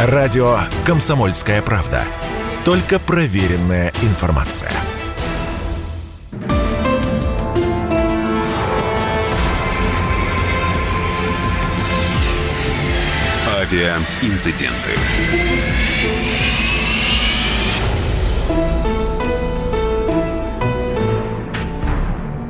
Радио 0.00 0.60
«Комсомольская 0.86 1.60
правда». 1.60 2.04
Только 2.64 3.00
проверенная 3.00 3.92
информация. 4.00 4.70
Авиаинциденты. 13.48 14.90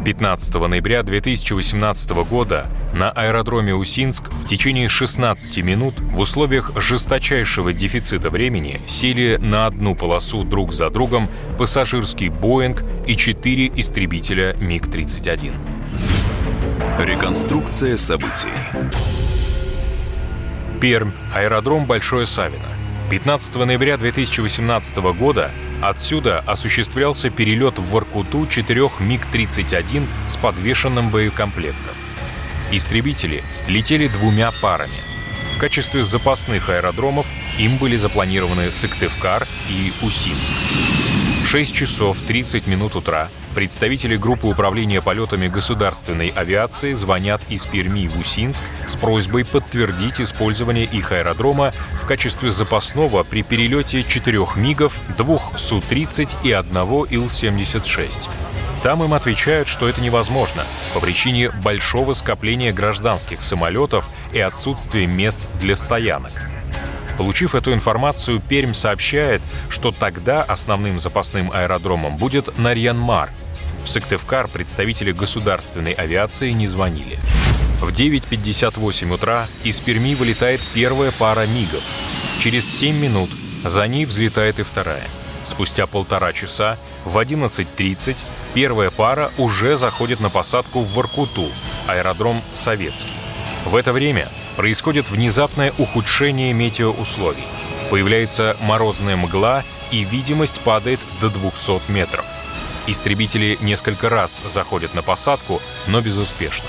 15 0.09 0.55
ноября 0.55 1.03
2018 1.03 2.11
года 2.29 2.67
на 2.95 3.11
аэродроме 3.11 3.75
Усинск 3.75 4.18
течение 4.49 4.89
16 4.89 5.59
минут 5.59 6.01
в 6.01 6.19
условиях 6.19 6.73
жесточайшего 6.75 7.73
дефицита 7.73 8.31
времени 8.31 8.81
сели 8.87 9.37
на 9.37 9.67
одну 9.67 9.95
полосу 9.95 10.43
друг 10.43 10.73
за 10.73 10.89
другом 10.91 11.29
пассажирский 11.59 12.31
«Боинг» 12.31 12.83
и 13.07 13.15
четыре 13.15 13.71
истребителя 13.77 14.55
МиГ-31. 14.55 15.53
Реконструкция 16.99 17.97
событий. 17.97 18.49
Пермь, 20.81 21.13
аэродром 21.35 21.85
Большое 21.85 22.25
Савино. 22.25 22.69
15 23.11 23.55
ноября 23.57 23.97
2018 23.99 24.97
года 25.19 25.51
отсюда 25.83 26.41
осуществлялся 26.41 27.31
перелет 27.31 27.79
в 27.79 27.91
Воркуту 27.91 28.47
четырех 28.47 29.01
МиГ-31 29.01 30.07
с 30.27 30.37
подвешенным 30.37 31.11
боекомплектом. 31.11 31.95
Истребители 32.71 33.43
летели 33.67 34.09
двумя 34.09 34.51
парами. 34.51 35.01
В 35.55 35.59
качестве 35.59 36.03
запасных 36.03 36.69
аэродромов 36.69 37.27
им 37.59 37.79
были 37.79 37.97
запланированы 37.97 38.71
Сыктывкар 38.71 39.47
и 39.71 39.93
Усинск. 40.03 40.53
В 41.43 41.47
6 41.49 41.75
часов 41.75 42.19
30 42.27 42.67
минут 42.67 42.95
утра 42.95 43.31
представители 43.55 44.19
группы 44.19 44.47
управления 44.47 45.01
полетами 45.01 45.49
государственной 45.49 46.29
авиации 46.29 46.93
звонят 46.93 47.41
из 47.49 47.65
Перми 47.65 48.07
в 48.07 48.19
Усинск 48.21 48.63
с 48.87 48.97
просьбой 48.97 49.47
подтвердить 49.47 50.21
использование 50.21 50.85
их 50.85 51.11
аэродрома 51.11 51.73
в 52.03 52.07
качестве 52.07 52.51
запасного 52.51 53.23
при 53.23 53.43
перелете 53.43 54.05
четырех 54.05 54.57
МИГов, 54.57 55.01
двух 55.17 55.59
Су-30 55.59 56.37
и 56.45 56.53
одного 56.53 57.07
Ил-76. 57.07 58.29
Там 58.83 59.03
им 59.03 59.13
отвечают, 59.13 59.67
что 59.67 59.89
это 59.89 60.01
невозможно 60.01 60.65
по 60.95 61.01
причине 61.01 61.51
большого 61.51 62.13
скопления 62.13 62.73
гражданских 62.73 63.43
самолетов 63.43 64.09
и 64.33 64.41
отсутствия 64.41 65.07
мест 65.07 65.41
для 65.61 65.75
стоянок. 65.75 66.33
Получив 67.17 67.57
эту 67.57 67.75
информацию, 67.75 68.41
Пермь 68.41 68.75
сообщает, 68.75 69.43
что 69.69 69.91
тогда 69.91 70.43
основным 70.43 71.01
запасным 71.01 71.51
аэродромом 71.53 72.17
будет 72.17 72.57
Нарьянмар. 72.57 73.31
В 73.85 73.89
Сыктывкар 73.89 74.47
представители 74.47 75.11
государственной 75.11 75.93
авиации 75.93 76.53
не 76.53 76.69
звонили. 76.69 77.19
В 77.81 77.91
9.58 77.91 79.13
утра 79.13 79.49
из 79.65 79.81
Перми 79.81 80.15
вылетает 80.15 80.61
первая 80.75 81.11
пара 81.11 81.47
МИГов. 81.47 81.83
Через 82.39 82.69
7 82.79 82.97
минут 82.97 83.31
за 83.65 83.89
ней 83.89 84.05
взлетает 84.05 84.61
и 84.61 84.63
вторая. 84.63 85.05
Спустя 85.49 85.87
полтора 85.87 86.35
часа 86.35 86.77
в 87.07 87.17
11.30 87.17 88.23
первая 88.53 88.91
пара 88.91 89.33
уже 89.39 89.79
заходит 89.79 90.21
на 90.21 90.29
посадку 90.29 90.83
в 90.83 90.93
Воркуту, 90.93 91.47
аэродром 91.87 92.43
«Советский». 92.53 93.15
В 93.65 93.75
это 93.75 93.95
время 93.95 94.29
происходит 94.57 95.09
внезапное 95.09 95.73
ухудшение 95.79 96.53
метеоусловий. 96.53 97.43
Появляется 97.89 98.59
морозная 98.61 99.17
мгла, 99.17 99.65
и 99.91 100.05
видимость 100.05 100.61
падает 100.61 101.01
до 101.23 101.31
200 101.31 101.91
метров. 101.91 102.27
Истребители 102.87 103.57
несколько 103.63 104.11
раз 104.11 104.43
заходят 104.47 104.95
на 104.95 105.03
посадку, 105.03 105.63
но 105.87 106.03
безуспешно. 106.03 106.69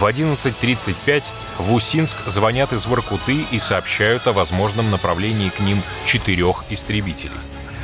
В 0.00 0.04
11.35 0.04 1.30
в 1.58 1.72
Усинск 1.72 2.16
звонят 2.26 2.72
из 2.72 2.84
Воркуты 2.86 3.44
и 3.52 3.60
сообщают 3.60 4.26
о 4.26 4.32
возможном 4.32 4.90
направлении 4.90 5.50
к 5.50 5.60
ним 5.60 5.80
четырех 6.04 6.64
истребителей. 6.70 7.30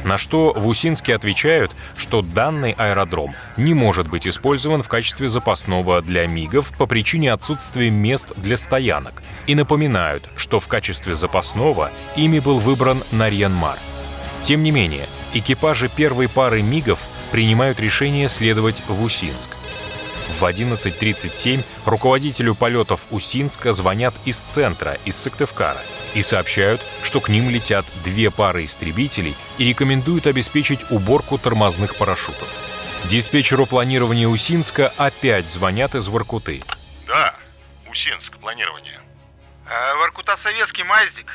На 0.05 0.19
что 0.19 0.53
в 0.55 0.69
Усинске 0.69 1.15
отвечают, 1.15 1.73
что 1.97 2.21
данный 2.21 2.73
аэродром 2.73 3.35
не 3.57 3.73
может 3.73 4.09
быть 4.09 4.29
использован 4.29 4.83
в 4.83 4.89
качестве 4.89 5.29
запасного 5.29 6.03
для 6.03 6.27
МИГов 6.27 6.77
по 6.77 6.87
причине 6.87 7.33
отсутствия 7.33 7.91
мест 7.91 8.33
для 8.37 8.59
стоянок. 8.59 9.23
И 9.47 9.55
напоминают, 9.55 10.29
что 10.37 10.61
в 10.61 10.69
качестве 10.69 11.15
запасного 11.15 11.91
ими 12.17 12.39
был 12.39 12.59
выбран 12.59 13.03
Нарьянмар. 13.13 13.79
Тем 14.43 14.63
не 14.63 14.71
менее, 14.71 15.07
экипажи 15.33 15.89
первой 15.89 16.29
пары 16.29 16.61
МИГов 16.61 17.01
принимают 17.33 17.81
решение 17.81 18.29
следовать 18.29 18.83
в 18.87 19.03
Усинск. 19.03 19.51
В 20.29 20.45
11.37 20.45 21.62
руководителю 21.85 22.55
полетов 22.55 23.07
Усинска 23.11 23.73
звонят 23.73 24.15
из 24.25 24.43
центра, 24.43 24.97
из 25.05 25.17
Сыктывкара, 25.17 25.81
и 26.15 26.23
сообщают, 26.23 26.81
что 27.03 27.21
к 27.21 27.29
ним 27.29 27.51
летят 27.51 27.85
две 28.05 28.31
пары 28.31 28.65
истребителей 28.65 29.35
и 29.59 29.65
рекомендуют 29.65 30.27
обеспечить 30.27 30.91
уборку 30.91 31.39
тормозных 31.39 31.97
парашютов. 31.97 32.49
Диспетчеру 33.05 33.67
планирования 33.67 34.27
Усинска 34.27 34.93
опять 34.97 35.47
звонят 35.47 35.95
из 35.95 36.09
Воркуты. 36.09 36.62
Да, 37.06 37.35
Усинск, 37.91 38.39
планирование. 38.39 39.01
Э, 39.67 39.95
Воркута 39.97 40.37
советский, 40.39 40.85
Майздик. 40.85 41.31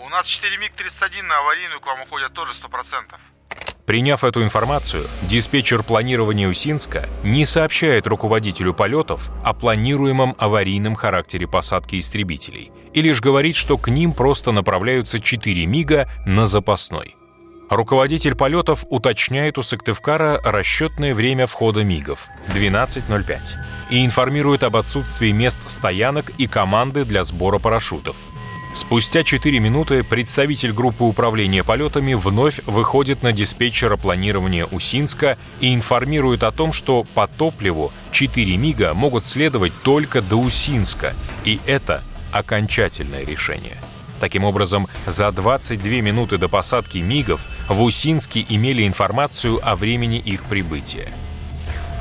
У 0.00 0.08
нас 0.08 0.26
4 0.26 0.56
МиГ-31 0.56 1.22
на 1.22 1.38
аварийную 1.38 1.80
к 1.80 1.86
вам 1.86 2.00
уходят 2.02 2.32
тоже 2.32 2.52
100%. 2.52 3.14
Приняв 3.86 4.22
эту 4.22 4.44
информацию, 4.44 5.04
диспетчер 5.22 5.82
планирования 5.82 6.48
Усинска 6.48 7.08
не 7.24 7.44
сообщает 7.44 8.06
руководителю 8.06 8.74
полетов 8.74 9.30
о 9.44 9.54
планируемом 9.54 10.36
аварийном 10.38 10.94
характере 10.94 11.48
посадки 11.48 11.98
истребителей 11.98 12.70
и 12.94 13.02
лишь 13.02 13.20
говорит, 13.20 13.56
что 13.56 13.78
к 13.78 13.88
ним 13.88 14.12
просто 14.12 14.52
направляются 14.52 15.18
4 15.18 15.66
МиГа 15.66 16.08
на 16.24 16.46
запасной. 16.46 17.16
Руководитель 17.70 18.36
полетов 18.36 18.84
уточняет 18.88 19.58
у 19.58 19.62
Сыктывкара 19.62 20.40
расчетное 20.44 21.14
время 21.14 21.46
входа 21.46 21.82
МиГов— 21.82 22.28
12.05 22.54 23.56
и 23.90 24.04
информирует 24.04 24.62
об 24.62 24.76
отсутствии 24.76 25.32
мест 25.32 25.68
стоянок 25.68 26.30
и 26.38 26.46
команды 26.46 27.04
для 27.04 27.24
сбора 27.24 27.58
парашютов— 27.58 28.16
Спустя 28.74 29.22
4 29.22 29.60
минуты 29.60 30.02
представитель 30.02 30.72
группы 30.72 31.04
управления 31.04 31.62
полетами 31.62 32.14
вновь 32.14 32.60
выходит 32.64 33.22
на 33.22 33.32
диспетчера 33.32 33.96
планирования 33.96 34.64
Усинска 34.64 35.36
и 35.60 35.74
информирует 35.74 36.42
о 36.42 36.52
том, 36.52 36.72
что 36.72 37.04
по 37.14 37.26
топливу 37.26 37.92
4 38.12 38.56
МиГа 38.56 38.94
могут 38.94 39.24
следовать 39.24 39.72
только 39.82 40.22
до 40.22 40.36
Усинска, 40.36 41.12
и 41.44 41.60
это 41.66 42.02
окончательное 42.32 43.26
решение. 43.26 43.76
Таким 44.20 44.44
образом, 44.44 44.86
за 45.06 45.30
22 45.32 46.00
минуты 46.00 46.38
до 46.38 46.48
посадки 46.48 46.98
МиГов 46.98 47.44
в 47.68 47.82
Усинске 47.82 48.46
имели 48.48 48.86
информацию 48.86 49.60
о 49.62 49.76
времени 49.76 50.18
их 50.18 50.44
прибытия. 50.44 51.08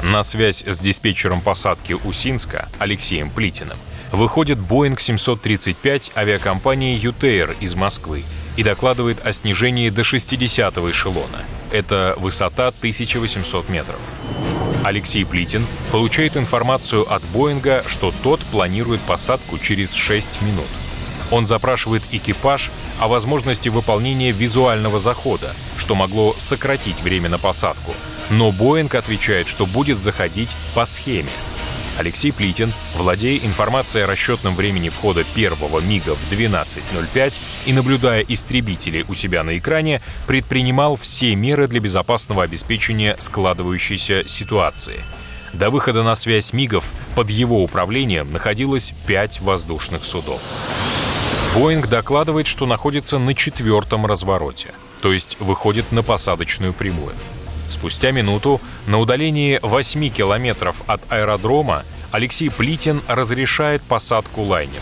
На 0.03 0.23
связь 0.23 0.63
с 0.65 0.79
диспетчером 0.79 1.41
посадки 1.41 1.97
Усинска 2.05 2.69
Алексеем 2.79 3.29
Плитиным 3.29 3.77
выходит 4.11 4.57
Boeing 4.57 4.99
735 4.99 6.11
авиакомпании 6.15 6.97
«Ютейр» 6.97 7.55
из 7.59 7.75
Москвы 7.75 8.23
и 8.57 8.63
докладывает 8.63 9.25
о 9.25 9.33
снижении 9.33 9.89
до 9.89 10.01
60-го 10.01 10.89
эшелона. 10.89 11.39
Это 11.71 12.15
высота 12.17 12.67
1800 12.67 13.69
метров. 13.69 13.99
Алексей 14.83 15.25
Плитин 15.25 15.65
получает 15.91 16.35
информацию 16.35 17.11
от 17.11 17.23
Боинга, 17.33 17.83
что 17.87 18.11
тот 18.23 18.39
планирует 18.39 18.99
посадку 19.01 19.57
через 19.57 19.93
6 19.93 20.41
минут. 20.41 20.67
Он 21.29 21.45
запрашивает 21.45 22.03
экипаж 22.11 22.71
о 22.99 23.07
возможности 23.07 23.69
выполнения 23.69 24.31
визуального 24.31 24.99
захода, 24.99 25.55
что 25.77 25.95
могло 25.95 26.35
сократить 26.37 27.01
время 27.01 27.29
на 27.29 27.37
посадку. 27.37 27.93
Но 28.29 28.51
Боинг 28.51 28.95
отвечает, 28.95 29.47
что 29.47 29.65
будет 29.65 29.99
заходить 29.99 30.49
по 30.73 30.85
схеме. 30.85 31.29
Алексей 31.97 32.31
Плитин, 32.31 32.73
владея 32.95 33.39
информацией 33.45 34.03
о 34.03 34.07
расчетном 34.07 34.55
времени 34.55 34.89
входа 34.89 35.23
первого 35.23 35.79
МиГа 35.79 36.15
в 36.15 36.31
12.05 36.31 37.39
и 37.65 37.73
наблюдая 37.73 38.21
истребители 38.27 39.05
у 39.07 39.13
себя 39.13 39.43
на 39.43 39.57
экране, 39.57 40.01
предпринимал 40.27 40.95
все 40.95 41.35
меры 41.35 41.67
для 41.67 41.79
безопасного 41.79 42.43
обеспечения 42.43 43.15
складывающейся 43.19 44.27
ситуации. 44.27 45.01
До 45.53 45.69
выхода 45.69 46.03
на 46.03 46.15
связь 46.15 46.53
МиГов 46.53 46.85
под 47.15 47.29
его 47.29 47.63
управлением 47.63 48.31
находилось 48.31 48.93
пять 49.05 49.41
воздушных 49.41 50.05
судов. 50.05 50.41
Боинг 51.55 51.87
докладывает, 51.89 52.47
что 52.47 52.65
находится 52.65 53.19
на 53.19 53.35
четвертом 53.35 54.05
развороте, 54.05 54.73
то 55.01 55.11
есть 55.11 55.35
выходит 55.41 55.91
на 55.91 56.01
посадочную 56.01 56.71
прямую. 56.71 57.13
Спустя 57.71 58.11
минуту 58.11 58.61
на 58.85 58.99
удалении 58.99 59.59
8 59.63 60.09
километров 60.09 60.75
от 60.87 61.01
аэродрома 61.09 61.83
Алексей 62.11 62.51
Плитин 62.51 63.01
разрешает 63.07 63.81
посадку 63.81 64.41
лайнеру. 64.41 64.75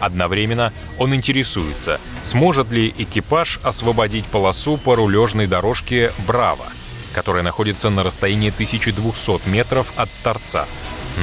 Одновременно 0.00 0.72
он 0.98 1.14
интересуется, 1.14 2.00
сможет 2.24 2.72
ли 2.72 2.92
экипаж 2.98 3.60
освободить 3.62 4.24
полосу 4.24 4.78
по 4.78 4.96
рулежной 4.96 5.46
дорожке 5.46 6.10
«Браво», 6.26 6.66
которая 7.12 7.42
находится 7.42 7.90
на 7.90 8.02
расстоянии 8.02 8.48
1200 8.48 9.48
метров 9.48 9.92
от 9.96 10.08
торца. 10.24 10.66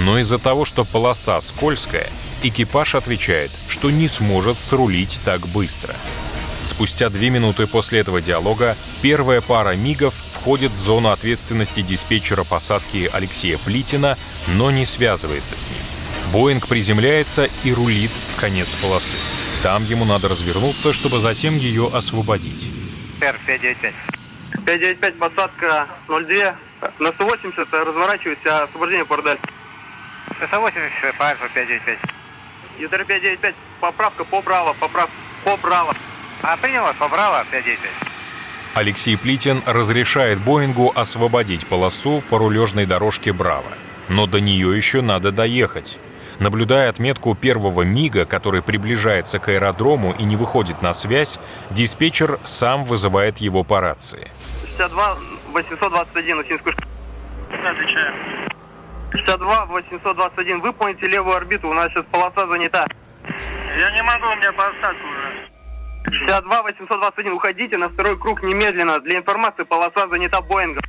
Но 0.05 0.19
из-за 0.19 0.37
того, 0.37 0.63
что 0.63 0.85
полоса 0.85 1.41
скользкая, 1.41 2.07
экипаж 2.43 2.95
отвечает, 2.95 3.51
что 3.67 3.89
не 3.89 4.07
сможет 4.07 4.59
срулить 4.59 5.19
так 5.25 5.45
быстро. 5.47 5.95
Спустя 6.63 7.09
две 7.09 7.31
минуты 7.31 7.67
после 7.67 7.99
этого 7.99 8.21
диалога 8.21 8.77
первая 9.01 9.41
пара 9.41 9.75
МИГов 9.75 10.13
входит 10.39 10.71
в 10.71 10.77
зону 10.77 11.09
ответственности 11.09 11.81
диспетчера 11.81 12.43
посадки 12.43 13.09
Алексея 13.11 13.57
Плитина, 13.57 14.17
но 14.47 14.71
не 14.71 14.85
связывается 14.85 15.59
с 15.59 15.69
ним. 15.69 15.79
Боинг 16.31 16.67
приземляется 16.67 17.49
и 17.63 17.73
рулит 17.73 18.11
в 18.35 18.39
конец 18.39 18.73
полосы. 18.75 19.17
Там 19.63 19.83
ему 19.83 20.05
надо 20.05 20.29
развернуться, 20.29 20.93
чтобы 20.93 21.19
затем 21.19 21.55
ее 21.55 21.89
освободить. 21.93 22.69
Р-595. 23.21 23.93
595, 24.65 25.17
посадка 25.17 25.87
02. 26.07 26.55
На 26.99 27.09
180 27.09 27.73
разворачивайся, 27.73 28.63
освобождение 28.63 29.05
Пордаль. 29.05 29.39
180 30.47 31.17
по 31.17 31.25
Альфа 31.25 31.49
595. 31.53 31.99
ЮТР 32.79 33.05
595, 33.05 33.55
поправка 33.81 34.23
по 34.23 34.41
право, 34.41 34.73
поправка 34.73 35.11
по 35.43 35.57
право. 35.57 35.93
А 36.41 36.55
принял 36.55 36.83
вас 36.83 36.95
по 36.95 37.09
право 37.09 37.43
595. 37.51 38.08
Алексей 38.75 39.17
Плитин 39.17 39.61
разрешает 39.65 40.39
Боингу 40.39 40.91
освободить 40.95 41.67
полосу 41.67 42.21
по 42.29 42.37
рулежной 42.37 42.85
дорожке 42.85 43.33
«Браво». 43.33 43.71
Но 44.07 44.27
до 44.27 44.39
нее 44.39 44.75
еще 44.75 45.01
надо 45.01 45.31
доехать. 45.31 45.99
Наблюдая 46.39 46.89
отметку 46.89 47.35
первого 47.35 47.81
МИГа, 47.81 48.25
который 48.25 48.61
приближается 48.61 49.39
к 49.39 49.49
аэродрому 49.49 50.13
и 50.17 50.23
не 50.23 50.35
выходит 50.35 50.81
на 50.81 50.93
связь, 50.93 51.39
диспетчер 51.69 52.39
сам 52.45 52.85
вызывает 52.85 53.39
его 53.39 53.63
по 53.63 53.81
рации. 53.81 54.31
62 54.61 55.17
821, 55.51 56.39
Усинскую 56.39 56.75
Отвечаю. 57.51 58.13
62 59.11 59.65
821, 59.65 60.61
выполните 60.61 61.07
левую 61.07 61.35
орбиту, 61.35 61.67
у 61.67 61.73
нас 61.73 61.89
сейчас 61.89 62.05
полоса 62.11 62.47
занята. 62.47 62.85
Я 63.77 63.91
не 63.91 64.01
могу, 64.03 64.27
у 64.27 64.35
меня 64.35 64.51
посадка 64.53 65.03
уже. 65.03 65.28
62 66.05 66.63
821, 66.63 67.33
уходите 67.33 67.77
на 67.77 67.89
второй 67.89 68.17
круг 68.17 68.41
немедленно. 68.43 68.99
Для 68.99 69.17
информации 69.17 69.63
полоса 69.63 70.07
занята 70.09 70.41
Боингом. 70.41 70.81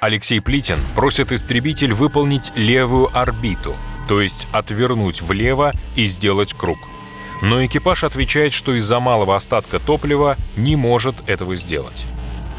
Алексей 0.00 0.40
Плитин 0.40 0.76
просит 0.94 1.32
истребитель 1.32 1.92
выполнить 1.92 2.52
левую 2.54 3.08
орбиту, 3.16 3.74
то 4.08 4.20
есть 4.20 4.46
отвернуть 4.52 5.22
влево 5.22 5.72
и 5.96 6.04
сделать 6.04 6.54
круг. 6.54 6.78
Но 7.42 7.64
экипаж 7.64 8.04
отвечает, 8.04 8.52
что 8.52 8.74
из-за 8.74 9.00
малого 9.00 9.36
остатка 9.36 9.78
топлива 9.78 10.36
не 10.56 10.76
может 10.76 11.16
этого 11.28 11.56
сделать. 11.56 12.06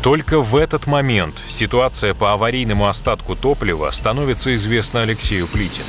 Только 0.03 0.39
в 0.39 0.55
этот 0.55 0.87
момент 0.87 1.41
ситуация 1.47 2.13
по 2.13 2.33
аварийному 2.33 2.87
остатку 2.87 3.35
топлива 3.35 3.89
становится 3.91 4.55
известна 4.55 5.01
Алексею 5.01 5.47
Плитину. 5.47 5.87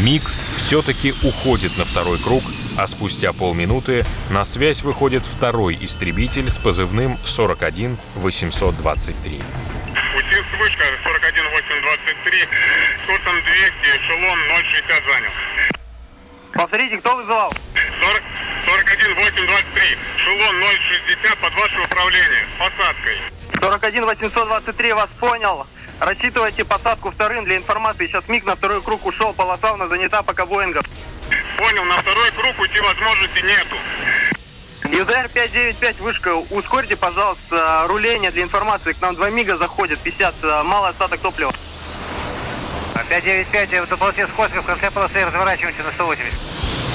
МиГ 0.00 0.22
все-таки 0.56 1.12
уходит 1.22 1.76
на 1.78 1.84
второй 1.84 2.18
круг, 2.18 2.42
а 2.78 2.86
спустя 2.86 3.32
полминуты 3.32 4.04
на 4.30 4.44
связь 4.44 4.82
выходит 4.82 5.24
второй 5.24 5.76
истребитель 5.80 6.48
с 6.48 6.58
позывным 6.58 7.18
41823. 7.24 9.42
Усинск 10.16 10.58
вышка 10.58 10.84
41823, 11.02 12.48
курсом 13.06 13.42
200, 13.42 13.98
эшелон 13.98 14.38
060 14.62 15.04
занял. 15.04 15.32
Повторите, 16.54 16.98
кто 16.98 17.16
вызывал? 17.16 17.52
40, 18.00 18.22
41823, 18.64 19.98
эшелон 20.16 20.62
060 20.62 21.36
под 21.38 21.52
ваше 21.54 21.80
управление, 21.80 22.46
с 22.54 22.58
посадкой. 22.60 23.18
41 23.60 24.06
823, 24.06 24.92
вас 24.92 25.10
понял. 25.18 25.66
Рассчитывайте 25.98 26.64
посадку 26.64 27.10
вторым 27.10 27.44
для 27.44 27.56
информации. 27.56 28.06
Сейчас 28.06 28.28
МиГ 28.28 28.44
на 28.44 28.54
второй 28.54 28.80
круг 28.82 29.04
ушел, 29.04 29.32
полоса 29.32 29.72
у 29.72 29.76
нас 29.76 29.88
занята 29.88 30.22
пока 30.22 30.46
Боингом. 30.46 30.84
Понял, 31.58 31.84
на 31.86 32.00
второй 32.00 32.30
круг 32.30 32.56
уйти 32.60 32.80
возможности 32.80 33.40
нету. 33.44 33.76
ЮДР 34.84 35.28
595, 35.34 35.98
вышка, 35.98 36.36
ускорьте, 36.50 36.94
пожалуйста, 36.94 37.84
руление 37.88 38.30
для 38.30 38.44
информации. 38.44 38.92
К 38.92 39.02
нам 39.02 39.16
два 39.16 39.28
МиГа 39.28 39.56
заходят, 39.56 39.98
50, 39.98 40.34
э, 40.40 40.62
малый 40.62 40.90
остаток 40.90 41.18
топлива. 41.20 41.52
595, 43.08 43.90
в 43.90 43.96
полосе 43.96 44.28
скользко, 44.28 44.62
в 44.62 44.66
конце 44.66 44.90
полосы 44.92 45.24
разворачиваемся 45.24 45.82
на 45.82 45.90
180. 45.90 46.32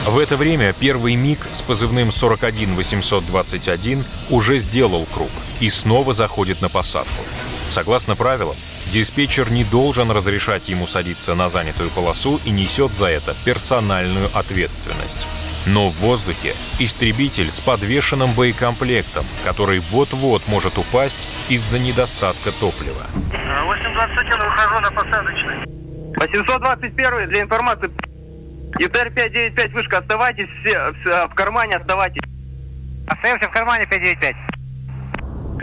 В 0.06 0.18
это 0.18 0.38
время 0.38 0.72
первый 0.72 1.16
МиГ 1.16 1.40
с 1.54 1.62
позывным 1.62 2.12
41821 2.12 4.06
уже 4.30 4.60
сделал 4.60 5.06
круг 5.14 5.32
и 5.60 5.70
снова 5.70 6.14
заходит 6.14 6.62
на 6.62 6.70
посадку. 6.70 7.26
Согласно 7.70 8.16
правилам, 8.16 8.56
диспетчер 8.88 9.52
не 9.52 9.64
должен 9.64 10.12
разрешать 10.12 10.70
ему 10.70 10.88
садиться 10.88 11.36
на 11.36 11.50
занятую 11.50 11.90
полосу 11.90 12.40
и 12.46 12.52
несет 12.52 12.92
за 12.94 13.08
это 13.08 13.36
персональную 13.46 14.30
ответственность. 14.34 15.28
Но 15.66 15.90
в 15.90 15.96
воздухе 15.96 16.56
истребитель 16.80 17.50
с 17.50 17.60
подвешенным 17.60 18.32
боекомплектом, 18.34 19.24
который 19.46 19.80
вот-вот 19.80 20.42
может 20.48 20.78
упасть 20.78 21.28
из-за 21.48 21.80
недостатка 21.80 22.52
топлива. 22.52 23.06
821, 23.66 24.50
выхожу 24.50 24.80
на 24.80 24.92
посадочный. 24.92 25.74
821 26.18 27.30
для 27.30 27.42
информации. 27.42 27.90
ЮТР 28.80 29.12
595, 29.12 29.74
вышка, 29.74 30.00
оставайтесь 30.00 30.50
все, 30.64 30.94
все 31.00 31.28
в 31.28 31.36
кармане, 31.36 31.76
оставайтесь. 31.76 32.24
Остаемся 33.08 33.48
в 33.48 33.52
кармане 33.52 33.86
595. 33.86 34.36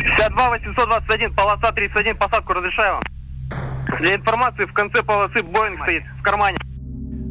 62 0.03 0.51
821, 0.51 1.35
полоса 1.35 1.73
31, 1.73 2.17
посадку 2.17 2.53
разрешаю 2.53 2.95
вам. 2.95 3.03
Для 4.01 4.15
информации 4.15 4.65
в 4.65 4.73
конце 4.73 5.03
полосы 5.03 5.43
Боинг 5.43 5.83
стоит 5.83 6.05
в 6.19 6.23
кармане. 6.23 6.57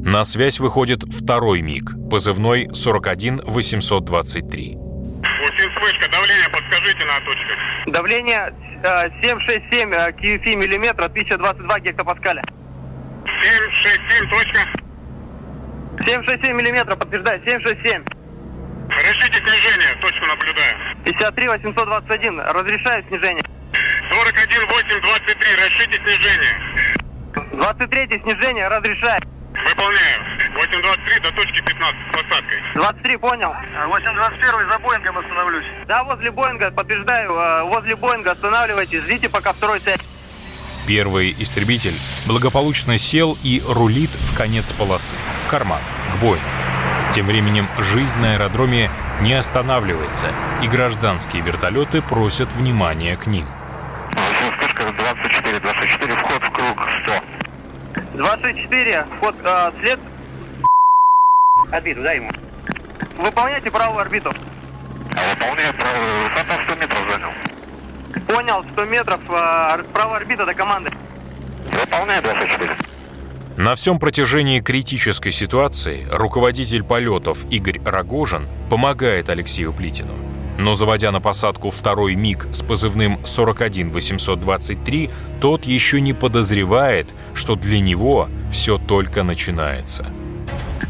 На 0.04 0.24
связь 0.24 0.60
выходит 0.60 1.04
второй 1.04 1.62
МиГ, 1.62 2.10
позывной 2.10 2.68
41823. 2.74 4.78
Усинск 4.78 5.82
вышка, 5.82 6.12
давление 6.12 6.50
подскажите 6.50 7.06
на 7.06 7.20
точках. 7.26 7.58
Давление 7.88 8.54
э, 8.84 9.10
767 9.22 9.92
э, 9.92 10.12
QFI 10.12 10.56
миллиметра, 10.56 11.06
1022 11.06 11.80
гектопаскаля. 11.80 12.42
767, 13.26 14.30
точка. 14.30 14.60
767 16.06 16.56
миллиметра, 16.56 16.96
подтверждаю, 16.96 17.42
767. 17.46 18.04
Решите 18.90 19.39
снижение, 19.50 19.96
точку 20.02 20.26
наблюдаю. 20.26 20.76
53 21.06 21.48
821, 21.48 22.40
разрешаю 22.40 23.04
снижение. 23.08 23.44
41 24.12 24.68
823, 24.68 25.56
решите 25.56 25.98
снижение. 26.04 27.00
23 27.54 28.22
снижение, 28.24 28.68
разрешаю. 28.68 29.22
Выполняю. 29.68 30.20
823 30.56 31.20
до 31.20 31.32
точки 31.32 31.62
15 31.62 31.96
с 31.96 32.16
посадкой. 32.16 32.60
23, 32.76 33.18
понял. 33.18 33.54
821 33.88 34.72
за 34.72 34.80
Боингом 34.80 35.18
остановлюсь. 35.18 35.66
Да, 35.88 36.04
возле 36.04 36.32
Боинга, 36.32 36.72
подтверждаю, 36.72 37.32
э, 37.32 37.64
возле 37.64 37.96
Боинга 37.96 38.32
останавливайтесь, 38.32 39.02
ждите 39.04 39.30
пока 39.30 39.54
второй 39.54 39.80
цель. 39.80 40.00
Первый 40.88 41.36
истребитель 41.38 41.94
благополучно 42.26 42.98
сел 42.98 43.38
и 43.44 43.62
рулит 43.68 44.10
в 44.10 44.36
конец 44.36 44.72
полосы, 44.72 45.16
в 45.46 45.48
карман, 45.48 45.82
к 46.14 46.22
Боингу. 46.22 46.42
Тем 47.14 47.26
временем 47.26 47.68
жизнь 47.80 48.18
на 48.20 48.34
аэродроме 48.34 48.90
не 49.22 49.34
останавливается, 49.34 50.32
и 50.64 50.68
гражданские 50.68 51.42
вертолеты 51.42 52.02
просят 52.02 52.54
внимания 52.54 53.18
к 53.18 53.28
ним. 53.28 53.48
Вспышка 54.52 54.84
24, 54.94 55.60
24, 55.60 56.16
вход 56.16 56.44
в 56.44 56.52
круг 56.52 56.88
100. 57.04 57.14
24, 58.14 59.06
вход, 59.18 59.36
э, 59.44 59.72
след, 59.80 60.00
Орбиту, 61.72 62.02
дай 62.02 62.16
ему. 62.18 62.32
выполняйте 63.18 63.70
правую 63.70 64.00
орбиту. 64.00 64.32
А 64.32 65.34
выполняет 65.34 65.76
правую, 65.76 66.30
высота 66.30 66.64
100 66.64 66.76
метров 66.76 67.00
занял. 67.12 67.32
Понял, 68.28 68.66
100 68.72 68.86
метров, 68.86 69.20
э, 69.30 69.84
правая 69.94 70.18
орбита 70.18 70.46
до 70.46 70.54
команды. 70.54 70.92
Выполняет 71.72 72.24
24. 72.24 72.89
На 73.60 73.76
всем 73.76 74.00
протяжении 74.00 74.62
критической 74.62 75.34
ситуации 75.34 76.08
руководитель 76.10 76.82
полетов 76.82 77.40
Игорь 77.52 77.82
Рогожин 77.84 78.48
помогает 78.70 79.28
Алексею 79.28 79.74
Плитину. 79.74 80.16
Но 80.58 80.76
заводя 80.76 81.12
на 81.12 81.20
посадку 81.20 81.70
второй 81.70 82.16
МиГ 82.16 82.48
с 82.54 82.62
позывным 82.62 83.20
41823, 83.26 85.10
тот 85.42 85.66
еще 85.66 86.00
не 86.00 86.14
подозревает, 86.14 87.14
что 87.34 87.56
для 87.56 87.82
него 87.82 88.30
все 88.50 88.78
только 88.78 89.24
начинается. 89.24 90.10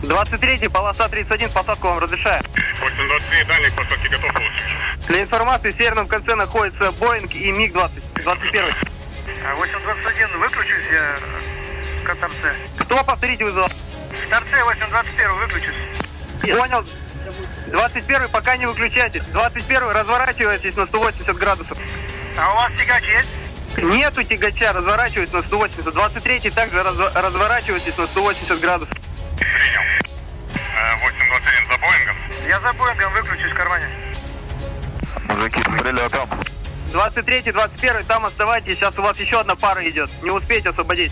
23, 0.04 0.68
полоса 0.68 1.10
31, 1.10 1.50
посадку 1.50 1.88
вам 1.88 1.98
разрешаю. 1.98 2.44
823, 2.82 3.46
дальник 3.46 3.76
посадки 3.76 4.08
готов 4.10 4.32
получить. 4.32 5.08
Для 5.08 5.22
информации 5.24 5.72
в 5.72 5.76
северном 5.76 6.06
конце 6.08 6.36
находится 6.36 6.92
Боинг 7.00 7.34
и 7.34 7.52
МиГ-20, 7.52 8.22
21. 8.22 8.64
821, 9.58 10.40
выключусь 10.40 10.86
я 10.92 11.16
к 12.16 12.20
торце. 12.20 12.56
Кто, 12.80 13.04
повторите, 13.04 13.46
вызывал? 13.46 13.70
В 13.70 14.30
торце 14.30 14.64
821, 14.64 15.34
выключусь. 15.38 15.76
Понял. 16.42 16.86
21 17.68 18.30
пока 18.30 18.58
не 18.58 18.66
выключайтесь. 18.66 19.24
21 19.24 19.90
разворачивайтесь 19.90 20.76
на 20.76 20.86
180 20.86 21.36
градусов. 21.38 21.78
А 22.38 22.52
у 22.52 22.56
вас 22.56 22.72
тягач 22.78 23.04
есть? 23.04 23.30
Нету 23.78 24.24
тягача, 24.24 24.74
разворачивайтесь 24.74 25.34
на 25.34 25.42
180. 25.44 25.94
23 25.94 26.50
также 26.52 26.78
разво- 26.80 27.12
разворачивайтесь 27.22 27.98
на 27.98 28.08
180 28.08 28.60
градусов. 28.60 28.98
Принял. 29.38 29.82
Э, 30.76 30.96
821 31.02 31.72
за 31.72 31.78
Боингом. 31.78 32.16
Я 32.48 32.60
за 32.62 32.74
Боингом 32.74 33.14
выключусь 33.14 33.52
в 33.52 33.56
кармане. 33.56 33.88
Мужики, 35.26 35.62
с 35.62 35.82
прилетом. 35.82 36.30
23 36.92 37.52
21 37.52 38.04
там 38.06 38.26
оставайтесь. 38.26 38.78
Сейчас 38.78 38.98
у 38.98 39.02
вас 39.02 39.20
еще 39.20 39.40
одна 39.40 39.56
пара 39.56 39.88
идет. 39.88 40.10
Не 40.24 40.32
успейте 40.32 40.70
освободить. 40.70 41.12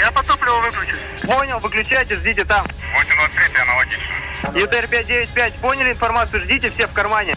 Я 0.00 0.10
по 0.12 0.22
топливу 0.22 0.60
выключусь. 0.60 1.00
Понял, 1.22 1.58
выключайте, 1.58 2.16
ждите 2.16 2.44
там. 2.44 2.66
823 2.94 3.62
аналогично. 3.62 4.14
ЮТР 4.54 4.88
595, 4.88 5.54
поняли 5.54 5.92
информацию? 5.92 6.42
Ждите 6.42 6.70
все 6.70 6.86
в 6.86 6.92
кармане. 6.92 7.36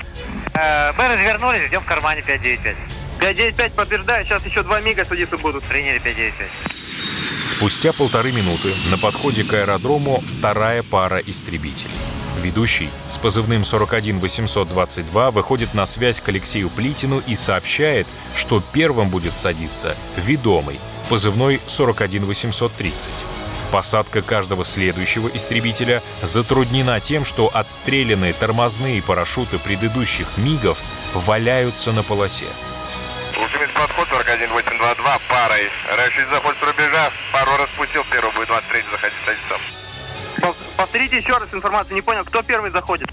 Мы 0.53 1.07
развернулись, 1.07 1.67
ждем 1.67 1.81
в 1.81 1.85
кармане 1.85 2.21
595. 2.21 2.75
595 3.19 3.73
подтверждаю, 3.73 4.25
сейчас 4.25 4.45
еще 4.45 4.63
два 4.63 4.81
мига 4.81 5.05
садиться 5.05 5.37
будут. 5.37 5.63
Приняли 5.63 5.99
595. 5.99 6.49
Спустя 7.47 7.93
полторы 7.93 8.31
минуты 8.31 8.73
на 8.89 8.97
подходе 8.97 9.43
к 9.43 9.53
аэродрому 9.53 10.23
вторая 10.37 10.83
пара 10.83 11.19
истребителей. 11.19 11.91
Ведущий 12.43 12.89
с 13.09 13.17
позывным 13.17 13.63
41822 13.63 15.31
выходит 15.31 15.73
на 15.73 15.85
связь 15.85 16.19
к 16.19 16.27
Алексею 16.27 16.69
Плитину 16.69 17.23
и 17.25 17.35
сообщает, 17.35 18.05
что 18.35 18.61
первым 18.73 19.07
будет 19.07 19.37
садиться 19.37 19.95
ведомый, 20.17 20.81
позывной 21.07 21.61
41830. 21.67 23.07
Посадка 23.71 24.21
каждого 24.21 24.65
следующего 24.65 25.29
истребителя 25.29 26.03
затруднена 26.21 26.99
тем, 26.99 27.23
что 27.23 27.49
отстрелянные 27.51 28.33
тормозные 28.33 29.01
парашюты 29.01 29.57
предыдущих 29.57 30.27
МИГов 30.35 30.77
валяются 31.13 31.93
на 31.93 32.03
полосе. 32.03 32.45
Ультимит 33.41 33.71
подход 33.73 34.07
41822 34.09 35.19
парой. 35.29 35.71
Рашид 35.97 36.27
заход 36.29 36.55
с 36.59 36.61
рубежа. 36.61 37.09
Пару 37.31 37.55
распустил, 37.57 38.03
первый 38.11 38.33
будет 38.33 38.49
23 38.49 38.81
заходить 38.91 39.17
садиться. 39.25 39.82
Пов- 40.77 40.77
Повторите 40.77 41.17
еще 41.17 41.37
раз 41.37 41.53
информацию, 41.53 41.95
не 41.95 42.01
понял, 42.01 42.23
кто 42.23 42.41
первый 42.41 42.71
заходит? 42.71 43.09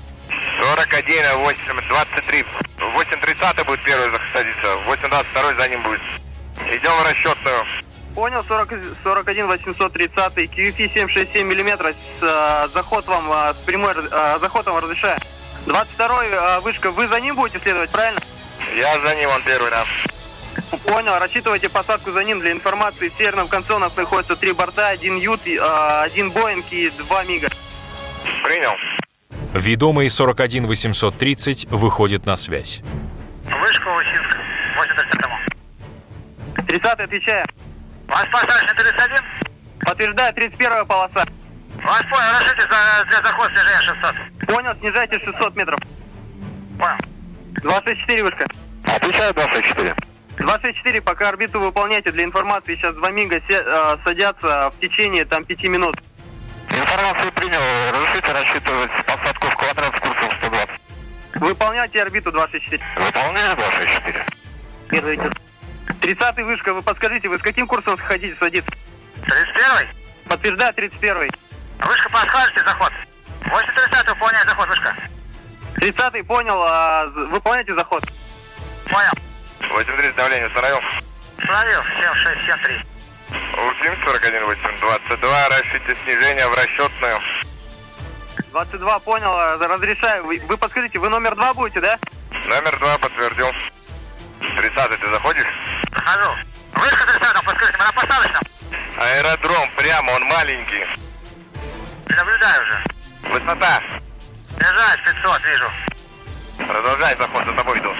41, 0.60 1.36
8, 1.38 1.58
23. 1.88 2.44
830 2.94 3.66
будет 3.66 3.82
первый 3.84 4.10
садиться. 4.32 4.76
822 4.86 5.54
за 5.54 5.68
ним 5.68 5.82
будет. 5.82 6.00
Идем 6.72 6.92
в 6.92 7.06
расчетную. 7.06 7.64
Понял, 8.14 8.44
40, 8.46 8.72
41 9.02 9.46
830, 9.46 10.50
QFI 10.50 10.92
767 10.94 11.46
миллиметров, 11.46 11.94
с, 11.94 12.22
э, 12.22 12.68
заход 12.74 13.06
вам, 13.06 13.30
э, 13.32 13.54
с 13.54 13.56
прямой, 13.64 13.94
э, 13.94 14.38
заход 14.40 14.66
вам 14.66 14.78
разрешаю. 14.78 15.18
22 15.66 16.24
э, 16.24 16.60
вышка, 16.60 16.90
вы 16.90 17.06
за 17.06 17.20
ним 17.20 17.36
будете 17.36 17.60
следовать, 17.60 17.90
правильно? 17.90 18.20
Я 18.76 18.98
за 19.00 19.14
ним, 19.14 19.30
он 19.30 19.42
первый, 19.42 19.70
да. 19.70 19.84
Понял, 20.78 21.18
рассчитывайте 21.18 21.68
посадку 21.68 22.12
за 22.12 22.22
ним 22.22 22.40
для 22.40 22.52
информации. 22.52 23.08
В 23.08 23.14
северном 23.14 23.48
конце 23.48 23.74
у 23.74 23.78
нас 23.78 23.96
находится 23.96 24.36
три 24.36 24.52
борта, 24.52 24.88
один 24.88 25.16
Ют, 25.16 25.40
э, 25.46 25.58
один 26.04 26.30
Боинг 26.30 26.64
и 26.70 26.90
два 26.90 27.24
Мига. 27.24 27.48
Принял. 28.44 28.72
Ведомый 29.52 30.08
41830 30.08 31.66
выходит 31.70 32.24
на 32.26 32.36
связь. 32.36 32.82
Вышка 33.44 33.88
Усинск. 33.88 34.38
830 34.76 35.20
тому. 35.20 35.36
30 36.68 37.00
отвечаю. 37.00 37.44
Вас 38.06 38.26
посадочный 38.30 38.76
31? 38.76 39.16
Подтверждаю, 39.80 40.34
31 40.34 40.86
полоса. 40.86 41.24
Вас 41.82 42.02
понял, 42.02 42.30
разрешите 42.34 42.62
за, 42.62 43.04
для 43.08 43.16
захода 43.18 43.50
снижения 43.50 43.80
600. 44.38 44.46
Понял, 44.46 44.74
снижайте 44.78 45.18
600 45.24 45.56
метров. 45.56 45.80
Понял. 46.78 46.98
24 47.62 48.22
вышка. 48.22 48.46
Отвечаю 48.84 49.34
24. 49.34 49.94
24, 50.40 51.00
пока 51.02 51.28
орбиту 51.28 51.60
выполняйте 51.60 52.10
для 52.12 52.24
информации. 52.24 52.74
Сейчас 52.76 52.94
два 52.94 53.10
Мига 53.10 53.40
се- 53.48 53.62
э, 53.64 53.96
садятся 54.04 54.70
в 54.70 54.80
течение 54.80 55.24
там 55.24 55.44
5 55.44 55.68
минут. 55.68 55.96
Информацию 56.70 57.30
принял. 57.32 57.60
Разрешите 57.92 58.32
рассчитывать 58.32 58.90
посадку 59.06 59.46
в 59.48 59.56
квадрат 59.56 59.96
с 59.96 60.00
курсом 60.00 60.30
120. 60.38 60.80
Выполняйте 61.34 62.00
орбиту 62.02 62.32
264. 62.32 62.82
Выполняю 62.96 63.56
264. 63.56 64.26
Первый 64.88 65.14
идет. 65.16 65.32
30 66.00 66.42
вышка, 66.42 66.72
вы 66.72 66.82
подскажите, 66.82 67.28
вы 67.28 67.38
с 67.38 67.42
каким 67.42 67.66
курсом 67.66 67.96
хотите 67.98 68.34
садиться? 68.38 68.70
31? 69.26 69.88
Подтверждаю, 70.28 70.72
31 70.74 71.28
Вышка 71.80 72.10
подскажете 72.10 72.60
заход. 72.60 72.92
830 73.44 74.08
выполняет 74.08 74.48
заход, 74.48 74.68
вышка. 74.68 74.96
30 75.76 76.22
понял, 76.26 76.62
а, 76.62 77.06
выполняйте 77.06 77.74
заход. 77.74 78.02
Понял. 78.88 79.10
83 79.70 80.12
давление 80.12 80.48
установил. 80.48 80.78
Установил. 81.38 81.82
7673. 81.82 82.84
Ультим 83.32 84.04
41 84.04 84.44
822. 84.44 85.48
Рассчитывайте 85.48 85.96
снижение 86.04 86.48
в 86.48 86.54
расчетную. 86.54 87.20
22 88.50 88.98
понял, 89.00 89.32
разрешаю. 89.58 90.24
Вы, 90.24 90.40
вы 90.46 90.56
подскажите, 90.56 90.98
вы 90.98 91.08
номер 91.08 91.34
2 91.34 91.54
будете, 91.54 91.80
да? 91.80 91.98
Номер 92.46 92.78
2 92.78 92.98
подтвердил. 92.98 93.52
30 94.40 95.00
ты 95.00 95.10
заходишь? 95.10 95.46
Захожу. 95.94 96.30
Вышка 96.74 97.06
30 97.06 97.44
подскажите, 97.44 97.78
мы 97.78 97.84
на 97.84 97.92
посадочном. 97.92 98.42
Аэродром 98.96 99.70
прямо, 99.76 100.10
он 100.12 100.22
маленький. 100.24 100.86
Наблюдаю 102.08 102.62
уже. 102.62 102.84
Высота. 103.22 103.82
Снижаюсь 104.56 105.00
500, 105.04 105.44
вижу. 105.44 105.70
Продолжай 106.58 107.16
заход, 107.16 107.44
за 107.44 107.52
тобой 107.52 107.78
иду. 107.78 107.94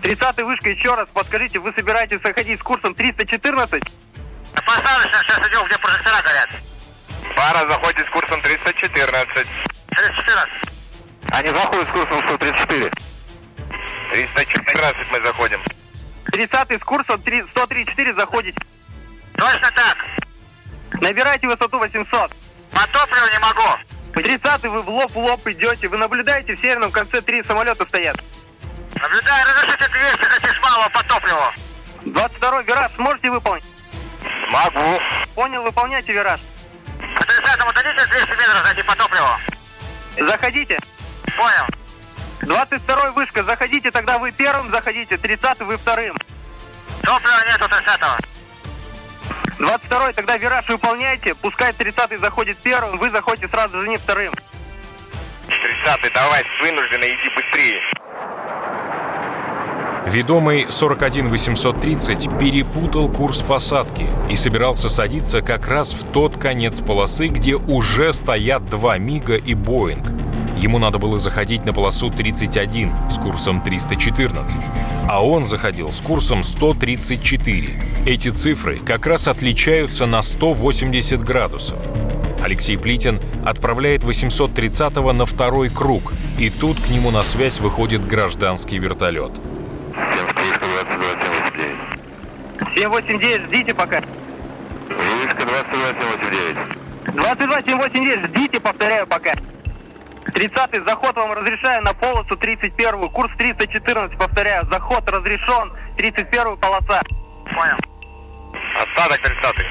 30 0.00 0.42
вышка, 0.42 0.70
еще 0.70 0.94
раз 0.94 1.08
подскажите, 1.12 1.58
вы 1.58 1.72
собираетесь 1.72 2.20
заходить 2.22 2.60
с 2.60 2.62
курсом 2.62 2.94
314? 2.94 3.82
На 4.54 4.62
посадочном 4.62 5.20
сейчас 5.20 5.38
идем, 5.48 5.66
где 5.66 5.78
прожектора 5.78 6.22
горят. 6.22 6.50
Пара 7.36 7.68
заходит 7.68 8.06
с 8.06 8.10
курсом 8.10 8.40
314. 8.42 9.46
314. 9.88 10.54
Они 11.30 11.50
заходят 11.50 11.88
с 11.88 11.92
курсом 11.92 12.22
134. 12.28 12.90
314 14.12 15.10
мы 15.10 15.26
заходим. 15.26 15.62
30 16.32 16.80
с 16.80 16.84
курсом 16.84 17.20
3 17.20 17.44
134 17.50 18.14
заходите. 18.14 18.58
Точно 19.34 19.70
так. 19.70 19.98
Набирайте 21.00 21.46
высоту 21.46 21.78
800. 21.78 22.32
По 22.70 22.86
топливу 22.88 23.26
не 23.32 23.38
могу. 23.38 23.78
30 24.14 24.62
вы 24.64 24.80
в 24.80 24.88
лоб 24.88 25.12
в 25.12 25.18
лоб 25.18 25.40
идете. 25.46 25.88
Вы 25.88 25.98
наблюдаете, 25.98 26.54
в 26.54 26.60
северном 26.60 26.90
конце 26.90 27.20
три 27.22 27.42
самолета 27.44 27.84
стоят. 27.86 28.22
Наблюдаю, 29.00 29.46
разрешите 29.46 29.88
200 29.88 30.24
хотите 30.24 30.54
с 30.54 30.62
малого 30.62 30.88
по 30.90 31.02
топливу. 31.04 31.52
22 32.06 32.62
вираж 32.62 32.92
сможете 32.96 33.30
выполнить? 33.30 33.64
Могу. 34.48 35.00
Понял, 35.34 35.62
выполняйте 35.62 36.12
вираж. 36.12 36.40
По 37.16 37.24
30 37.24 37.42
дадите 37.74 38.06
200 38.10 38.28
метров 38.30 38.66
зайти 38.66 38.82
по 38.82 38.96
топливу. 38.96 39.28
Заходите. 40.18 40.78
Понял. 41.36 41.66
22 42.42 43.12
вышка, 43.12 43.42
заходите, 43.44 43.90
тогда 43.90 44.18
вы 44.18 44.32
первым 44.32 44.70
заходите, 44.70 45.16
30 45.16 45.60
вы 45.60 45.76
вторым. 45.76 46.16
Топлива 47.02 47.46
нету 47.46 47.68
30 47.68 48.00
22 49.58 50.12
тогда 50.12 50.36
вираж 50.36 50.68
выполняйте, 50.68 51.34
пускай 51.36 51.72
30 51.72 52.18
заходит 52.18 52.58
первым, 52.58 52.98
вы 52.98 53.10
заходите 53.10 53.48
сразу 53.48 53.80
за 53.80 53.86
ним 53.86 53.98
вторым. 53.98 54.34
30 55.46 56.12
давай, 56.12 56.44
вынужденно 56.60 57.04
иди 57.04 57.28
быстрее. 57.28 57.80
Ведомый 60.06 60.66
41830 60.68 62.38
перепутал 62.38 63.08
курс 63.08 63.40
посадки 63.42 64.06
и 64.28 64.34
собирался 64.34 64.88
садиться 64.88 65.42
как 65.42 65.68
раз 65.68 65.92
в 65.92 66.04
тот 66.12 66.36
конец 66.36 66.80
полосы, 66.80 67.28
где 67.28 67.54
уже 67.54 68.12
стоят 68.12 68.68
два 68.68 68.98
Мига 68.98 69.36
и 69.36 69.54
Боинг. 69.54 70.12
Ему 70.58 70.78
надо 70.78 70.98
было 70.98 71.18
заходить 71.18 71.64
на 71.64 71.72
полосу 71.72 72.10
31 72.10 73.10
с 73.10 73.16
курсом 73.16 73.62
314, 73.62 74.56
а 75.08 75.24
он 75.24 75.44
заходил 75.44 75.92
с 75.92 76.00
курсом 76.00 76.42
134. 76.42 78.04
Эти 78.06 78.28
цифры 78.30 78.80
как 78.80 79.06
раз 79.06 79.28
отличаются 79.28 80.06
на 80.06 80.22
180 80.22 81.22
градусов. 81.22 81.80
Алексей 82.42 82.76
Плитин 82.76 83.20
отправляет 83.44 84.02
830-го 84.02 85.12
на 85.12 85.26
второй 85.26 85.70
круг, 85.70 86.12
и 86.38 86.50
тут 86.50 86.76
к 86.80 86.88
нему 86.90 87.12
на 87.12 87.22
связь 87.22 87.60
выходит 87.60 88.04
гражданский 88.04 88.78
вертолет. 88.78 89.30
789, 92.74 93.42
ждите 93.46 93.74
пока. 93.74 94.00
Вышка 94.88 95.46
22 95.46 95.88
789. 96.00 96.56
22 97.14 97.62
789, 97.62 98.28
ждите, 98.28 98.60
повторяю 98.60 99.06
пока. 99.06 99.32
30 100.34 100.86
заход 100.86 101.16
вам 101.16 101.32
разрешаю 101.32 101.82
на 101.82 101.92
полосу 101.94 102.36
31 102.36 103.08
курс 103.10 103.30
314, 103.36 104.18
повторяю, 104.18 104.66
заход 104.70 105.08
разрешен, 105.10 105.72
31 105.96 106.56
полоса. 106.56 107.02
Понял. 107.44 107.76
Остаток 108.76 109.18
30 109.22 109.66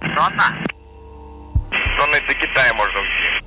Сонно. 0.00 0.66
Сонный 1.98 2.20
до 2.20 2.34
Китая 2.34 2.74
можно 2.74 3.00
уйти. 3.00 3.44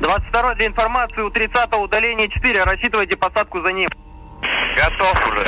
22 0.00 0.54
для 0.54 0.66
информации 0.66 1.22
у 1.22 1.30
30 1.30 1.74
удаление 1.76 2.28
4. 2.28 2.64
Рассчитывайте 2.64 3.16
посадку 3.16 3.62
за 3.62 3.72
ним. 3.72 3.88
Готов 4.76 5.32
уже. 5.32 5.46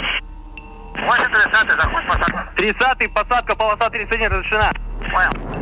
830 1.06 1.80
заход 1.80 2.06
посадка. 2.06 2.52
30 2.56 3.12
посадка 3.12 3.56
полоса 3.56 3.90
31 3.90 4.30
разрешена. 4.30 4.72
Понял. 5.10 5.58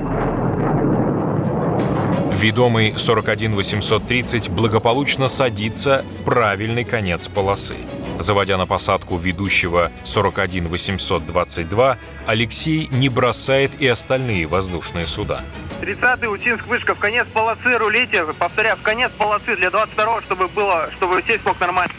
Ведомый 2.33 2.95
41830 2.97 4.51
благополучно 4.51 5.27
садится 5.29 6.05
в 6.11 6.25
правильный 6.25 6.85
конец 6.85 7.29
полосы. 7.29 7.77
Заводя 8.19 8.59
на 8.59 8.67
посадку 8.67 9.17
ведущего 9.17 9.91
41822, 10.05 11.99
Алексей 12.27 12.89
не 12.91 13.09
бросает 13.09 13.81
и 13.81 13.87
остальные 13.87 14.47
воздушные 14.47 15.07
суда. 15.07 15.41
30-й 15.81 16.27
Учинск 16.27 16.67
вышка 16.67 16.95
в 16.95 16.99
конец 16.99 17.27
полосы 17.33 17.77
рулите. 17.79 18.25
Повторяю, 18.39 18.77
в 18.77 18.83
конец 18.83 19.11
полосы 19.17 19.57
для 19.57 19.71
22 19.71 20.23
чтобы 20.23 20.49
было, 20.49 20.91
чтобы 20.93 21.23
сесть 21.27 21.45
мог 21.45 21.59
нормально. 21.61 21.93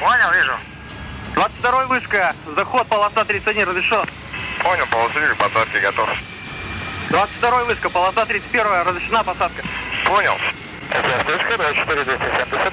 Понял, 0.00 0.32
вижу. 0.32 0.52
22 1.34 1.86
вышка, 1.86 2.34
заход 2.56 2.86
полоса 2.88 3.24
31 3.24 3.68
разрешен. 3.68 4.04
Понял, 4.62 4.86
полосовик, 4.90 5.36
посадки 5.36 5.78
готов. 5.78 6.08
22 7.10 7.64
вышка, 7.64 7.90
полоса 7.90 8.26
31 8.26 8.66
разрешена 8.84 9.22
посадка. 9.22 9.62
Понял. 10.06 10.34
Вышка, 11.26 11.56
24 11.56 12.04
270. 12.04 12.72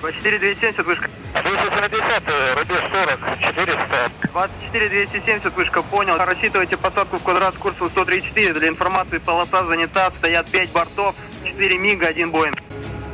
24 0.00 0.38
270 0.38 0.86
вышка. 0.86 1.10
270, 1.42 2.22
рубеж 2.58 2.82
40, 2.92 3.38
400. 3.40 4.10
24 4.32 4.88
270 4.88 5.54
вышка, 5.54 5.82
понял. 5.82 6.16
Рассчитывайте 6.18 6.76
посадку 6.76 7.18
в 7.18 7.22
квадрат 7.22 7.54
с 7.54 7.58
курсом 7.58 7.88
134. 7.90 8.54
Для 8.54 8.68
информации 8.68 9.18
полоса 9.18 9.64
занята, 9.64 10.10
стоят 10.18 10.46
5 10.50 10.70
бортов, 10.70 11.14
4 11.44 11.78
МиГа, 11.78 12.08
1 12.08 12.30
Боинг. 12.30 12.58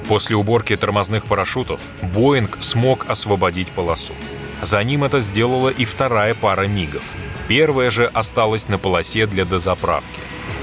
После 0.09 0.37
уборки 0.37 0.77
тормозных 0.77 1.25
парашютов 1.25 1.81
Боинг 2.03 2.59
смог 2.61 3.09
освободить 3.09 3.73
полосу. 3.73 4.15
За 4.62 4.82
ним 4.82 5.04
это 5.04 5.20
сделала 5.20 5.68
и 5.68 5.84
вторая 5.84 6.34
пара 6.34 6.66
МиГов. 6.66 7.04
Первая 7.49 7.90
же 7.90 8.06
осталась 8.06 8.68
на 8.68 8.78
полосе 8.78 9.26
для 9.26 9.44
дозаправки. 9.44 10.20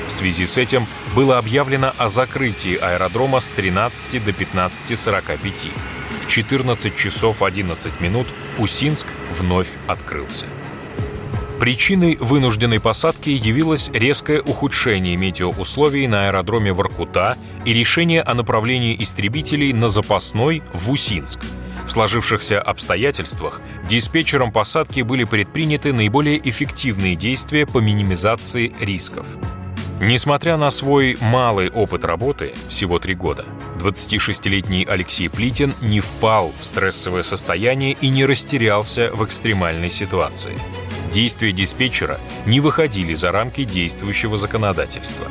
В 0.07 0.11
связи 0.11 0.45
с 0.45 0.57
этим 0.57 0.87
было 1.15 1.37
объявлено 1.37 1.93
о 1.97 2.09
закрытии 2.09 2.75
аэродрома 2.75 3.39
с 3.39 3.49
13 3.49 4.23
до 4.23 4.31
15.45. 4.31 5.69
В 6.23 6.27
14 6.27 6.95
часов 6.95 7.41
11 7.41 8.01
минут 8.01 8.27
Усинск 8.57 9.07
вновь 9.37 9.69
открылся. 9.87 10.47
Причиной 11.61 12.17
вынужденной 12.19 12.79
посадки 12.79 13.29
явилось 13.29 13.89
резкое 13.93 14.41
ухудшение 14.41 15.15
метеоусловий 15.15 16.07
на 16.07 16.25
аэродроме 16.27 16.73
Воркута 16.73 17.37
и 17.65 17.73
решение 17.73 18.23
о 18.23 18.33
направлении 18.33 18.95
истребителей 18.99 19.71
на 19.71 19.87
запасной 19.87 20.63
в 20.73 20.89
Усинск. 20.89 21.39
В 21.85 21.91
сложившихся 21.91 22.61
обстоятельствах 22.61 23.61
диспетчером 23.87 24.51
посадки 24.51 25.01
были 25.01 25.23
предприняты 25.23 25.93
наиболее 25.93 26.39
эффективные 26.49 27.15
действия 27.15 27.65
по 27.65 27.79
минимизации 27.79 28.73
рисков. 28.79 29.27
Несмотря 29.99 30.57
на 30.57 30.71
свой 30.71 31.15
малый 31.21 31.69
опыт 31.69 32.05
работы, 32.05 32.53
всего 32.67 32.97
три 32.97 33.13
года, 33.13 33.45
26-летний 33.77 34.83
Алексей 34.83 35.29
Плитин 35.29 35.73
не 35.79 35.99
впал 35.99 36.51
в 36.59 36.65
стрессовое 36.65 37.21
состояние 37.21 37.95
и 38.01 38.09
не 38.09 38.25
растерялся 38.25 39.11
в 39.13 39.23
экстремальной 39.23 39.91
ситуации. 39.91 40.53
Действия 41.11 41.51
диспетчера 41.51 42.19
не 42.47 42.59
выходили 42.61 43.13
за 43.13 43.31
рамки 43.31 43.63
действующего 43.63 44.37
законодательства. 44.37 45.27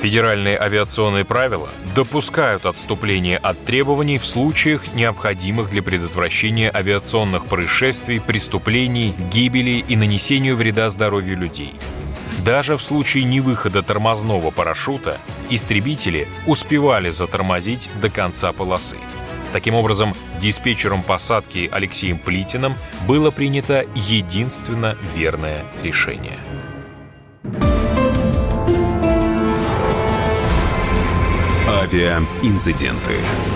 Федеральные 0.00 0.58
авиационные 0.58 1.26
правила 1.26 1.68
допускают 1.94 2.64
отступление 2.64 3.36
от 3.36 3.62
требований 3.66 4.16
в 4.16 4.24
случаях, 4.24 4.94
необходимых 4.94 5.68
для 5.68 5.82
предотвращения 5.82 6.70
авиационных 6.74 7.44
происшествий, 7.44 8.18
преступлений, 8.18 9.14
гибели 9.30 9.84
и 9.86 9.96
нанесению 9.96 10.56
вреда 10.56 10.88
здоровью 10.88 11.36
людей. 11.36 11.74
Даже 12.42 12.78
в 12.78 12.82
случае 12.82 13.24
невыхода 13.24 13.82
тормозного 13.82 14.50
парашюта 14.50 15.18
истребители 15.50 16.26
успевали 16.46 17.10
затормозить 17.10 17.90
до 18.00 18.08
конца 18.08 18.52
полосы. 18.52 18.96
Таким 19.52 19.74
образом, 19.74 20.14
диспетчером 20.40 21.02
посадки 21.02 21.68
Алексеем 21.70 22.18
Плитиным 22.18 22.74
было 23.06 23.30
принято 23.30 23.84
единственно 23.94 24.96
верное 25.14 25.66
решение. 25.82 26.38
Авиаинциденты. 31.90 33.49